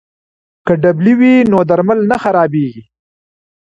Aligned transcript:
که 0.65 0.73
ډبلي 0.81 1.13
وي 1.19 1.35
نو 1.51 1.57
درمل 1.69 1.99
نه 2.11 2.17
خرابېږي. 2.23 2.83